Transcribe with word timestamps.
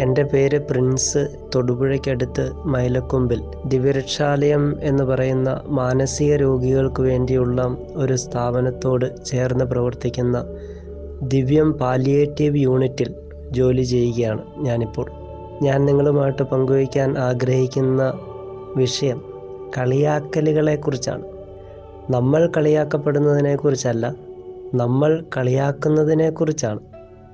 എന്റെ 0.00 0.22
പേര് 0.22 0.58
പ്രിൻസ് 0.58 1.28
തൊടുപുഴയ്ക്കടുത്ത് 1.54 2.52
മൈലക്കൊമ്പിൽ. 2.64 3.40
ദിവ്യരക്ഷാലയം 3.66 4.76
എന്ന് 4.82 5.04
പറയുന്ന 5.04 5.60
മാനസിക 5.66 6.36
രോഗികൾക്ക് 6.36 7.00
വേണ്ടിയുള്ള 7.02 7.76
ഒരു 7.94 8.16
സ്ഥാപനത്തോട് 8.16 9.24
ചേർന്ന് 9.24 9.64
പ്രവർത്തിക്കുന്ന 9.64 10.44
ദിവ്യം 11.22 11.72
പാലിയേറ്റീവ് 11.72 12.56
യൂണിറ്റിൽ 12.56 13.14
ജോലി 13.50 13.82
ചെയ്യുകയാണ് 13.82 14.42
ഞാനിപ്പോൾ. 14.58 15.10
ഞാൻ 15.62 15.84
നിങ്ങളുമായിട്ട് 15.84 16.42
പങ്കുവയ്ക്കാൻ 16.42 17.18
ആഗ്രഹിക്കുന്ന 17.18 18.12
വിഷയം 18.76 19.22
കളിയാക്കലുകളെക്കുറിച്ചാണ്. 19.78 21.24
നമ്മൾ 22.10 22.50
കളിയാക്കപ്പെടുന്നതിനെക്കുറിച്ചല്ല 22.56 24.14
നമ്മൾ 24.74 25.24
കളിയാക്കുന്നതിനെക്കുറിച്ചാണ്. 25.36 26.89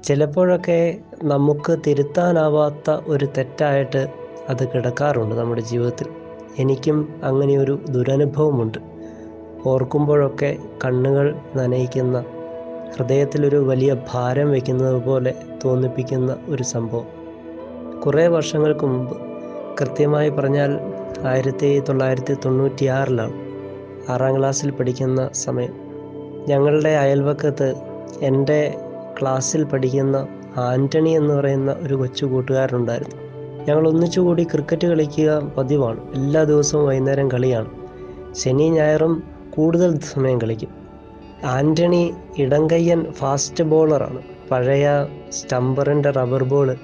ചിലപ്പോഴൊക്കെ 0.07 0.97
നമുക്ക് 1.25 1.79
തിരുത്താനാവാത്ത 1.87 2.91
ഒരു 3.07 3.29
തെറ്റായിട്ട് 3.39 4.09
അത് 4.49 4.69
കിടക്കാറുണ്ട് 4.69 5.35
നമ്മുടെ 5.35 5.61
ജീവിതത്തിൽ. 5.61 6.07
എനിക്കും 6.59 7.21
അങ്ങനെയൊരു 7.23 7.79
ദുരനുഭവമുണ്ട്. 7.91 8.79
ഓർക്കുമ്പോഴൊക്കെ 9.67 10.57
കണ്ണുകൾ 10.85 11.37
നനയിക്കുന്ന 11.57 12.25
ഹൃദയത്തിലൊരു 12.97 13.57
വലിയ 13.57 13.97
ഭാരം 14.13 14.51
വയ്ക്കുന്നത് 14.51 15.05
പോലെ 15.05 15.35
തോന്നിപ്പിക്കുന്ന 15.65 16.37
ഒരു 16.49 16.63
സംഭവം. 16.63 17.07
കുറേ 18.01 18.27
വർഷങ്ങൾക്ക് 18.27 18.87
മുമ്പ് 18.87 19.17
കൃത്യമായി 19.81 20.29
പറഞ്ഞാൽ 20.29 20.81
ആയിരത്തി 21.27 21.81
തൊള്ളായിരത്തി 21.81 22.37
തൊണ്ണൂറ്റിയാറിലാണ് 22.45 23.33
ആറാം 24.09 24.39
ക്ലാസ്സിൽ 24.39 24.71
പഠിക്കുന്ന 24.71 25.31
സമയം. 25.33 25.75
ഞങ്ങളുടെ 26.49 26.89
അയൽവക്കത്ത് 26.89 27.75
എന്റെ 28.23 28.75
ക്ലാസ്സിൽ 29.21 29.65
പഠിക്കുന്ന 29.65 30.27
ആന്റണി 30.57 31.11
എന്ന് 31.11 31.35
പറയുന്ന 31.35 31.77
ഒരു 31.81 31.95
കൊച്ചു 31.95 32.27
കൂട്ടുകാരനുണ്ടായിരുന്നു. 32.27 33.27
ഞങ്ങൾ 33.69 33.89
ഒന്നിച്ചുകൂടി 33.89 34.43
ക്രിക്കറ്റ് 34.43 34.87
കളിക്കുക 34.89 35.53
പതിവാണ്. 35.57 36.13
എല്ലാ 36.15 36.45
ദിവസവും 36.45 36.87
വൈകുന്നേരം 36.87 37.31
കളിയാണ്. 37.31 37.71
ശനി 38.33 38.69
ഞായറും 38.69 39.23
കൂടുതൽ 39.51 39.99
സമയം 39.99 40.41
കളിക്കും. 40.41 40.69
ആന്റണി 41.45 42.15
ഇടങ്കയ്യൻ 42.39 43.13
ഫാസ്റ്റ് 43.13 43.65
ബോളറാണ് 43.65 44.23
പഴയ 44.51 45.07
സ്റ്റംബറിന്റെ 45.33 46.11
റബ്ബർ 46.11 46.45
ബോൾ 46.45 46.77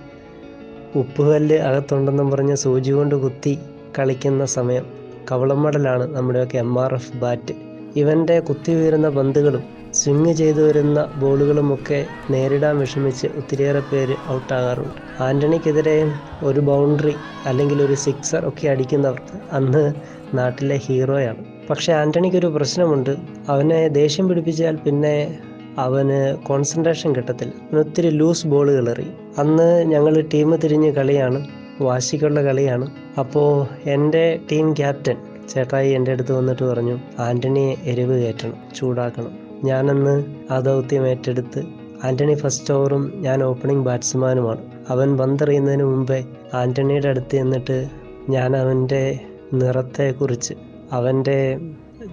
ഉപ്പുകല്ല് 0.96 1.56
അകത്തുണ്ടെന്നും 1.56 2.30
പറഞ്ഞ് 2.30 2.56
സൂചി 2.56 2.90
കൊണ്ട് 2.90 3.14
കുത്തി 3.14 3.58
കളിക്കുന്ന 3.98 4.44
സമയം 4.44 4.86
കവളമടലാണ് 5.32 6.16
നമ്മുടെയൊക്കെ 6.16 6.58
എം 6.58 6.80
ആർ 6.80 6.94
എഫ് 6.94 7.16
ബാറ്റ് 7.16 7.54
ഇവന്റെ 7.96 8.40
കുത്തി 8.40 8.72
വീഴുന്ന 8.74 9.08
പന്തുകളും 9.08 9.81
സ്വിങ് 9.94 10.32
ചെയ്തു 10.32 10.60
വരുന്ന 10.60 11.12
ബോളുകളുമൊക്കെ 11.16 12.06
നേരിടാൻ 12.30 12.78
വിഷമിച്ച് 12.78 13.26
ഒത്തിരിയേറെ 13.26 13.82
പേര് 13.92 14.14
ഔട്ടാകാറുണ്ട്. 14.30 15.22
ആന്റണിക്കെതിരെ 15.22 16.12
ഒരു 16.42 16.60
ബൗണ്ടറി 16.60 17.14
അല്ലെങ്കിൽ 17.46 17.82
ഒരു 17.82 17.94
സിക്സർ 17.94 18.48
ഒക്കെ 18.48 18.68
അടിക്കുന്നവർ 18.68 19.20
അന്ന് 19.52 19.92
നാട്ടിലെ 20.34 20.80
ഹീറോയാണ്. 20.86 21.44
പക്ഷേ 21.70 21.92
ആന്റണിക്കൊരു 21.92 22.46
പ്രശ്നമുണ്ട്. 22.46 23.16
അവനെ 23.48 23.88
ദേഷ്യം 23.88 24.28
പിടിപ്പിച്ചാൽ 24.28 24.76
പിന്നെ 24.76 25.38
അവന് 25.78 26.36
കോൺസെൻട്രേഷൻ 26.36 27.14
കിട്ടത്തില്ല. 27.14 27.52
അവന് 27.62 27.78
ഒത്തിരി 27.78 28.10
ലൂസ് 28.10 28.46
ബോളുകൾ 28.46 28.90
എറിയും 28.90 29.16
അന്ന് 29.38 29.82
ഞങ്ങൾ 29.82 30.20
ടീം 30.34 30.56
തിരിഞ്ഞ് 30.56 30.92
കളിയാണ്. 30.92 31.46
വാശിക്കുള്ള 31.80 32.42
കളിയാണ്. 32.42 32.90
അപ്പോൾ 33.18 33.66
എന്റെ 33.88 34.40
ടീം 34.52 34.72
ക്യാപ്റ്റൻ 34.72 35.16
ചേട്ടായി 35.48 35.90
എന്റെ 35.90 36.10
അടുത്ത് 36.10 36.32
വന്നിട്ട് 36.32 36.62
പറഞ്ഞു 36.62 36.98
ആന്റണിയെ 37.18 37.76
എരിവ് 37.84 38.22
കയറ്റണം 38.22 38.54
ചൂടാക്കണം. 38.76 39.41
ഞാനന്ന് 39.64 40.24
ആ 40.52 40.60
ദൗത്യം 40.60 41.06
ഏറ്റെടുത്ത് 41.06 41.62
ആന്റണി 42.04 42.34
ഫസ്റ്റ് 42.34 42.74
ഓവറും 42.74 43.12
ഞാൻ 43.16 43.42
ഓപ്പണിംഗ് 43.42 43.84
ബാറ്റ്സ്മാനുമാണ്. 43.84 44.58
അവൻ 44.90 45.16
പന്തെറിയുന്നതിന് 45.16 45.84
മുമ്പേ 45.84 46.24
ആന്റണിയുടെ 46.54 47.08
അടുത്ത് 47.08 47.30
ചെന്നിട്ട് 47.30 47.88
ഞാൻ 48.28 48.56
അവന്റെ 48.56 49.18
നിറത്തെക്കുറിച്ച് 49.54 50.54
അവന്റെ 50.92 51.60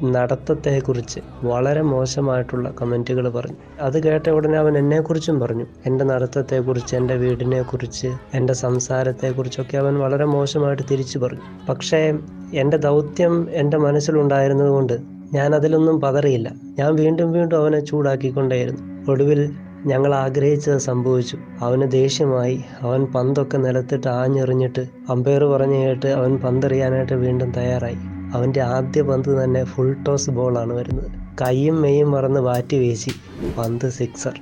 നടത്തത്തെക്കുറിച്ച് 0.03 1.19
വളരെ 1.44 1.81
മോശമായിട്ടുള്ള 1.81 2.74
കമന്റുകൾ 2.81 3.29
പറഞ്ഞു. 3.29 3.56
അത് 3.81 4.03
കേട്ട 4.03 4.29
ഉടനെ 4.29 4.57
അവൻ 4.57 4.78
എന്നെക്കുറിച്ചും 4.78 5.40
പറഞ്ഞു. 5.40 5.66
എന്റെ 5.85 6.06
നടത്തത്തെക്കുറിച്ച് 6.06 6.95
എന്റെ 6.95 7.16
വീടിനെക്കുറിച്ച് 7.16 8.07
എന്റെ 8.34 8.53
സംസാരത്തെക്കുറിച്ചൊക്കെ 8.53 9.78
അവൻ 9.78 10.00
വളരെ 10.00 10.25
മോശമായിട്ട് 10.25 10.84
തിരിച്ചു 10.91 11.19
പറഞ്ഞു. 11.19 11.40
പക്ഷേ 11.69 12.13
എന്റെ 12.53 12.78
ദൗത്യം 12.78 13.50
എന്റെ 13.51 13.78
മനസ്സിലുണ്ടായിരുന്നത് 13.78 14.69
കൊണ്ട് 14.69 15.19
ഞാൻ 15.34 15.56
അതിലൊന്നും 15.56 16.01
പതറിയില്ല. 16.01 16.51
ഞാൻ 16.79 16.95
വീണ്ടും 16.95 17.31
വീണ്ടും 17.31 17.57
അവനെ 17.57 17.79
ചൂടാക്കിക്കൊണ്ടേയിരുന്നു. 17.79 19.12
ഒടുവിൽ 19.12 19.53
ഞങ്ങൾ 19.85 20.16
ആഗ്രഹിച്ചത് 20.16 20.78
സംഭവിച്ചു. 20.78 21.38
അവന് 21.59 21.91
ദേഷ്യമായി. 21.91 22.63
അവൻ 22.81 23.06
പന്തൊക്കെ 23.06 23.57
നിലത്തിട്ട് 23.57 24.07
ആഞ്ഞെറിഞ്ഞിട്ട് 24.07 24.88
അമ്പയർ 25.09 25.44
പറഞ്ഞു 25.44 25.78
കേട്ട് 25.78 26.06
അവൻ 26.07 26.38
പന്തെറിയാനായിട്ട് 26.38 27.13
വീണ്ടും 27.13 27.51
തയ്യാറായി. 27.51 27.97
അവന്റെ 28.34 28.62
ആദ്യ 28.62 29.01
പന്ത് 29.01 29.44
തന്നെ 29.44 29.63
ഫുൾ 29.63 29.95
ടോസ് 30.07 30.29
ബോളാണ് 30.29 30.73
വരുന്നത്. 30.73 31.12
കൈയും 31.41 31.81
മെയ്യും 31.81 32.12
മറന്ന് 32.12 32.39
വാറ്റി 32.39 32.78
വീശി. 32.78 33.12
പന്ത് 33.57 33.89
സിക്സർ 33.89 34.39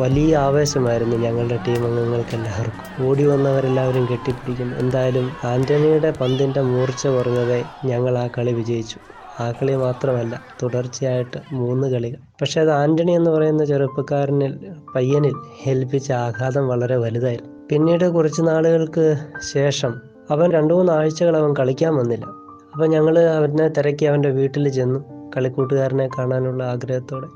വലിയ 0.00 0.36
ആവേശമായിരുന്നു 0.36 1.16
ഞങ്ങളുടെ 1.16 1.58
ടീം 1.68 1.86
അംഗങ്ങൾക്ക് 1.86 2.34
എല്ലാവർക്കും 2.34 3.08
ഓടി 3.08 3.26
വന്നവരെല്ലാവരും 3.26 4.06
കെട്ടിപ്പിടിക്കും 4.12 4.78
എന്തായാലും 4.78 5.30
ആന്റണിയുടെ 5.44 6.10
പന്തിന്റെ 6.10 6.60
മൂർച്ച 6.60 7.06
കുറഞ്ഞതേ 7.06 7.64
ഞങ്ങൾ 7.84 8.18
ആ 8.18 8.28
കളി 8.38 8.52
വിജയിച്ചു. 8.52 8.96
ആ 9.40 9.52
കളി 9.52 9.74
മാത്രമല്ല 9.74 10.40
തുടർച്ചയായിട്ട് 10.62 11.38
മൂന്ന് 11.52 11.88
കളികൾ. 11.88 12.16
പക്ഷെ 12.40 12.60
അത് 12.60 12.70
ആന്റണി 12.70 13.12
എന്ന് 13.12 13.30
പറയുന്ന 13.30 13.64
ചെറുപ്പക്കാരനിൽ 13.64 14.58
പയ്യനിൽ 14.94 15.34
ഏൽപ്പിച്ച 15.66 16.12
ആഘാതം 16.12 16.68
വളരെ 16.68 16.96
വലുതായിരുന്നു 16.96 17.54
പിന്നീട് 17.70 18.10
കുറച്ച് 18.10 18.42
നാളുകൾക്ക് 18.42 19.16
ശേഷം 19.52 19.94
അവൻ 20.30 20.52
രണ്ടു 20.52 20.74
മൂന്ന് 20.74 20.92
ആഴ്ചകൾ 20.92 21.36
അവൻ 21.36 21.54
കളിക്കാൻ 21.58 21.96
വന്നില്ല. 21.96 22.24
അപ്പം 22.72 22.90
ഞങ്ങൾ 22.90 23.18
അവനെ 23.18 23.68
തിരക്കി 23.68 24.04
അവന്റെ 24.04 24.30
വീട്ടിൽ 24.30 24.68
ചെന്നു. 24.68 25.04
കളിക്കൂട്ടുകാരനെ 25.36 26.08
കാണാനുള്ള 26.18 26.64
ആഗ്രഹത്തോടെ 26.64 27.26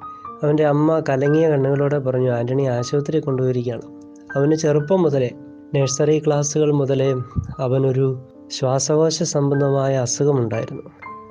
അവന്റെ 0.43 0.67
അമ്മ 0.67 1.03
കലങ്ങിയ 1.09 1.49
കണ്ണുകളോടെ 1.49 1.99
പറഞ്ഞു 1.99 2.31
ആന്റണി 2.31 2.63
ആശുപത്രി 2.63 3.21
കൊണ്ടുപോയിരിക്കുകയാണ്. 3.21 3.83
അവന് 4.37 4.55
ചെറുപ്പം 4.55 5.03
മുതലേ 5.03 5.31
നഴ്സറി 5.75 6.23
ക്ലാസ്സുകൾ 6.27 6.73
മുതലേ 6.73 7.15
അവനൊരു 7.59 8.19
ശ്വാസകോശ 8.51 9.23
സംബന്ധമായ 9.23 9.97
അസുഖമുണ്ടായിരുന്നു. 9.97 10.83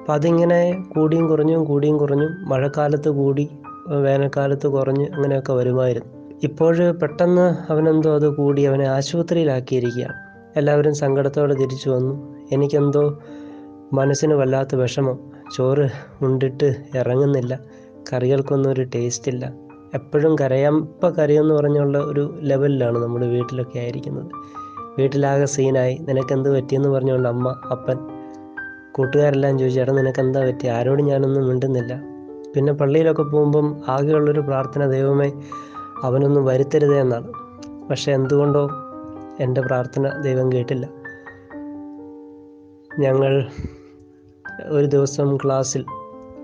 അപ്പം 0.07 0.16
അതിങ്ങനെ 0.16 0.84
കൂടിയും 0.95 1.28
കുറഞ്ഞും 1.28 1.63
കൂടിയും 1.63 1.97
കുറഞ്ഞും 1.97 2.50
മഴക്കാലത്ത് 2.50 3.09
കൂടി 3.09 3.50
വേനൽക്കാലത്ത് 3.88 4.68
കുറഞ്ഞ് 4.68 5.07
അങ്ങനെയൊക്കെ 5.13 5.53
വരുമായിരുന്നു. 5.53 6.35
ഇപ്പോൾ 6.44 6.91
പെട്ടെന്ന് 6.91 7.72
അവനെന്തോ 7.72 8.16
അത് 8.16 8.35
കൂടി 8.35 8.62
അവനെ 8.62 8.85
ആശുപത്രിയിലാക്കിയിരിക്കുകയാണ്. 8.85 10.13
എല്ലാവരും 10.56 10.95
സങ്കടത്തോടെ 10.95 11.53
തിരിച്ചു 11.53 11.90
വന്നു. 11.90 12.35
എനിക്കെന്തോ 12.51 13.19
മനസ്സിന് 13.94 14.34
വല്ലാത്ത 14.34 14.75
വിഷമം. 14.75 15.19
ചോറ് 15.56 15.90
ഉണ്ടിട്ട് 16.22 16.75
ഇറങ്ങുന്നില്ല. 16.95 17.59
കറികൾക്കൊന്നും 18.13 18.69
ഒരു 18.69 18.84
ടേസ്റ്റ് 18.95 19.31
ഇല്ല. 19.31 19.53
എപ്പോഴും 19.94 20.39
കരയമ്പ 20.39 21.09
കരയെന്ന് 21.09 21.53
പറഞ്ഞുള്ള 21.53 21.97
ഒരു 21.97 22.39
ലെവലിലാണ് 22.41 22.97
നമ്മുടെ 22.97 23.28
വീട്ടിലൊക്കെ 23.28 23.79
ആയിരിക്കുന്നത്. 23.79 24.31
വീട്ടിലാകെ 25.00 25.45
സീനായി 25.45 25.97
നിനക്കെന്ത് 26.01 26.56
പറ്റിയെന്ന് 26.56 26.89
പറഞ്ഞുകൊണ്ട് 26.89 27.29
അമ്മ 27.29 27.62
അപ്പൻ 27.72 28.17
കൂട്ടുകാരെല്ലാം 28.97 29.59
ചോദിച്ചു 29.59 29.80
ചേട്ടൻ 29.80 29.96
നിനക്ക് 29.96 30.19
എന്താ 30.19 30.46
പറ്റി? 30.46 30.68
ആരോടും 30.68 31.06
ഞാനൊന്നും 31.06 31.47
മിണ്ടുന്നില്ല. 31.47 32.02
പിന്നെ 32.56 32.74
പള്ളിയിലൊക്കെ 32.74 33.24
പോകുമ്പം 33.24 33.81
ആകെയുള്ളൊരു 33.88 34.40
പ്രാർത്ഥന 34.40 34.85
ദൈവമേ 34.85 35.31
അവനൊന്നും 36.03 36.46
വരുത്തരുതേ 36.46 37.00
എന്നാണ്. 37.00 37.28
പക്ഷെ 37.90 38.12
എന്തുകൊണ്ടോ 38.12 38.69
എന്റെ 39.40 39.62
പ്രാർത്ഥന 39.62 40.22
ദൈവം 40.22 40.52
കേട്ടില്ല. 40.52 40.90
ഞങ്ങൾ 43.00 43.47
ഒരു 44.68 44.86
ദിവസം 44.86 45.38
ക്ലാസ്സിൽ 45.38 45.86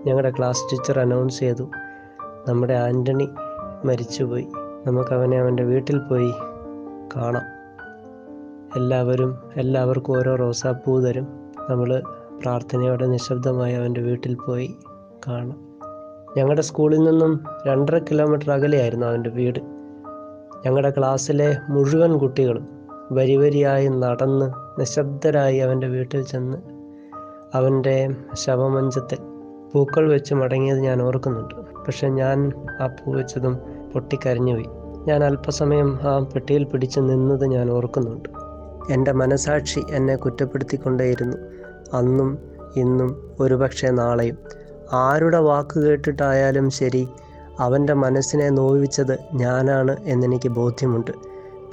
ഞങ്ങളുടെ 0.06 0.34
ക്ലാസ് 0.38 0.64
ടീച്ചർ 0.72 1.00
അനൗൺസ് 1.00 1.40
ചെയ്തു. 1.40 1.72
നമ്മുടെ 2.48 2.74
ആന്റണി 2.74 3.30
മരിച്ചുപോയി. 3.86 4.48
നമുക്കവനെ 4.88 5.40
അവന്റെ 5.40 5.64
വീട്ടിൽ 5.64 5.98
പോയി 5.98 6.32
കാണാം. 7.16 7.44
എല്ലാവരും 8.76 9.38
എല്ലാവർക്കും 9.56 10.18
ഓരോ 10.18 10.36
റോസാപ്പൂ 10.36 11.00
തരും. 11.00 11.28
നമ്മൾ 11.70 12.04
പ്രാർത്ഥനയോടെ 12.44 13.06
നിശബ്ദമായി 13.06 13.74
അവന്റെ 13.74 14.02
വീട്ടിൽ 14.02 14.38
പോയി 14.48 14.76
കാണാം. 15.28 15.60
ഞങ്ങളുടെ 16.38 16.62
സ്കൂളിൽ 16.62 16.98
നിന്നും 16.98 17.44
രണ്ടര 17.68 17.98
കിലോമീറ്റർ 17.98 18.52
അകലെയായിരുന്നു 18.52 19.08
അവന്റെ 19.08 19.30
വീട്. 19.30 19.60
ഞങ്ങളുടെ 20.66 20.94
ക്ലാസ്സിലെ 20.98 21.58
മുഴുവൻ 21.70 22.18
കുട്ടികളും 22.18 22.68
വരി 23.12 23.36
വരിയായി 23.36 23.88
നടന്ന് 23.88 24.80
നിശബ്ദരായി 24.80 25.58
അവന്റെ 25.58 25.88
വീട്ടിൽ 25.88 26.24
ചെന്ന് 26.24 26.58
അവന്റെ 27.54 28.16
ശവമഞ്ചത്തിൽ 28.34 29.18
പൂക്കൾ 29.74 30.10
വെച്ച് 30.10 30.34
മടങ്ങിയത് 30.34 30.80
ഞാൻ 30.80 31.02
ഓർക്കുന്നുണ്ട്. 31.02 31.56
പക്ഷെ 31.56 32.08
ഞാൻ 32.08 32.52
ആ 32.82 32.88
പൂ 32.88 33.14
വെച്ചതും 33.14 33.58
പൊട്ടിക്കരഞ്ഞുപോയി. 33.94 34.66
ഞാൻ 35.08 35.24
അല്പസമയം 35.24 36.00
ആ 36.02 36.20
പെട്ടിയിൽ 36.20 36.64
പിടിച്ച് 36.64 37.00
നിന്നത് 37.00 37.46
ഞാൻ 37.46 37.72
ഓർക്കുന്നുണ്ട്. 37.72 38.30
എന്റെ 38.92 39.12
മനസാക്ഷി 39.12 39.84
എന്നെ 39.90 40.16
കുറ്റപ്പെടുത്തിക്കൊണ്ടേയിരുന്നു. 40.16 41.38
അന്നും 41.94 42.38
ഇന്നും 42.76 43.38
ഒരുപക്ഷെ 43.40 43.90
നാളെയും. 43.90 44.38
ആരുടെ 44.94 45.38
വാക്ക് 45.38 45.80
കേട്ടിട്ടായാലും 45.80 46.70
ശരി 46.70 47.08
അവന്റെ 47.60 47.94
മനസ്സിനെ 47.94 48.50
നോവിച്ചത് 48.50 49.18
ഞാനാണ് 49.34 49.98
എന്നെനിക്ക് 50.04 50.50
ബോധ്യമുണ്ട്. 50.50 51.12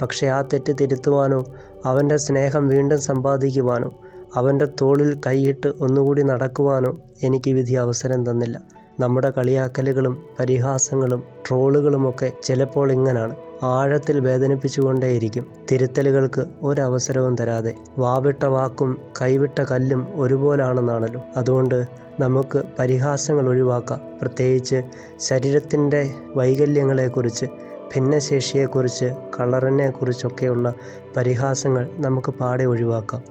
പക്ഷേ 0.01 0.27
ആ 0.27 0.41
തെറ്റ് 0.41 0.73
തിരുത്തുവാനോ 0.81 1.45
അവന്റെ 1.85 2.17
സ്നേഹം 2.17 2.67
വീണ്ടും 2.67 3.01
സമ്പാദിക്കുവാനോ 3.01 3.91
അവന്റെ 4.35 4.67
തോളിൽ 4.81 5.21
കൈയിട്ട് 5.27 5.73
ഒന്നുകൂടി 5.81 6.21
നടക്കുവാനോ 6.21 6.97
എനിക്ക് 7.23 7.51
വിധി 7.51 7.73
അവസരം 7.73 8.31
തന്നില്ല. 8.31 8.61
നമ്മുടെ 8.99 9.29
കളിയാക്കലുകളും 9.29 10.23
പരിഹാസങ്ങളും 10.39 11.23
ട്രോളുകളുമൊക്കെ 11.49 12.31
ചിലപ്പോൾ 12.43 12.91
ഇങ്ങനാണ്. 12.91 13.35
ആഴത്തിൽ 13.63 14.19
വേദനിപ്പിച്ചുകൊണ്ടേയിരിക്കും. 14.19 15.47
തിരുത്തലുകൾക്ക് 15.71 16.45
ഒരവസരവും 16.61 17.35
തരാതെ. 17.35 17.75
വാവിട്ട 17.97 18.45
വാക്കും 18.45 18.97
കൈവിട്ട 19.21 19.61
കല്ലും 19.61 20.07
ഒരുപോലാണെന്നാണല്ലോ. 20.15 21.21
അതുകൊണ്ട് 21.37 21.85
നമുക്ക് 22.19 22.63
പരിഹാസങ്ങൾ 22.79 23.49
ഒഴിവാക്കാം. 23.49 24.01
പ്രത്യേകിച്ച് 24.21 24.81
ശരീരത്തിന്റെ 25.19 26.13
വൈകല്യങ്ങളെക്കുറിച്ച് 26.35 27.45
ഭിന്നശേഷിയെക്കുറിച്ച് 27.95 29.05
കളറിനെക്കുറിച്ചൊക്കെയുള്ള 29.39 30.73
പരിഹാസങ്ങൾ 31.17 31.89
നമുക്ക് 31.93 32.31
പാടെ 32.31 32.63
ഒഴിവാക്കാം. 32.63 33.21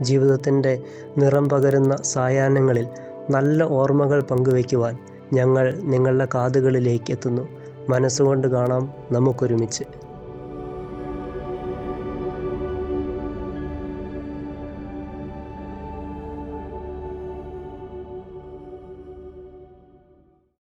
ജീവിതത്തിന്റെ 0.00 0.82
നിറം 1.18 1.48
പകരുന്ന 1.48 1.96
സായാഹ്നങ്ങളിൽ 1.96 2.86
നല്ല 3.30 3.64
ഓർമ്മകൾ 3.64 4.22
പങ്കുവയ്ക്കുവാൻ 4.22 4.98
ഞങ്ങൾ 5.32 5.74
നിങ്ങളുടെ 5.82 6.28
കാതുകളിലേക്ക് 6.34 7.10
എത്തുന്നു. 7.10 7.48
മനസ്സുകൊണ്ട് 7.88 8.48
കാണാം 8.48 8.92
നമുക്കൊരുമിച്ച്. 9.12 9.84